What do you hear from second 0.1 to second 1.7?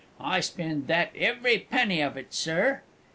I spend that every